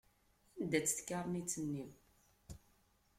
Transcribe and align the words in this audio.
Anda-tt 0.61 0.93
tkarnit-nni? 0.97 1.85